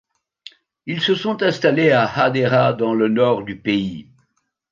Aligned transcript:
Ils 0.87 0.99
se 0.99 1.13
sont 1.13 1.43
installés 1.43 1.91
à 1.91 2.11
Hadera 2.11 2.73
dans 2.73 2.95
le 2.95 3.07
Nord 3.07 3.43
du 3.43 3.55
pays. 3.61 4.07